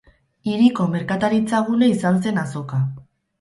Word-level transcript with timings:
Hiriko 0.51 0.87
merkataritza-gune 0.93 1.91
izan 1.97 2.19
zen, 2.25 2.41
azoka. 2.47 2.81